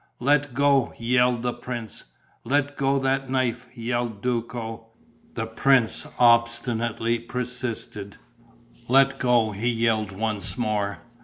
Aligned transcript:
"Let 0.19 0.55
go!" 0.55 0.93
yelled 0.97 1.43
the 1.43 1.53
prince. 1.53 2.05
"Let 2.43 2.75
go 2.75 2.97
that 2.97 3.29
knife!" 3.29 3.67
yelled 3.71 4.23
Duco. 4.23 4.87
The 5.35 5.45
prince 5.45 6.07
obstinately 6.17 7.19
persisted: 7.19 8.17
"Let 8.87 9.19
go!" 9.19 9.51
he 9.51 9.69
yelled 9.69 10.11
once 10.11 10.57
more. 10.57 11.01